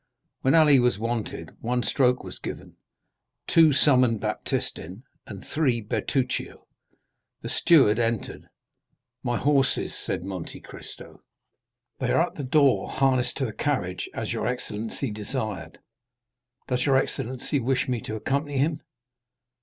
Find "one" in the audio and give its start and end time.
1.61-1.83